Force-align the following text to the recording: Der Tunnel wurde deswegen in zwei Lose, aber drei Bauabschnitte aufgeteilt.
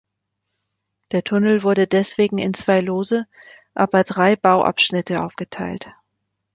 Der 1.11 1.23
Tunnel 1.23 1.61
wurde 1.61 1.85
deswegen 1.85 2.39
in 2.39 2.55
zwei 2.55 2.79
Lose, 2.81 3.27
aber 3.75 4.03
drei 4.03 4.35
Bauabschnitte 4.35 5.23
aufgeteilt. 5.23 5.91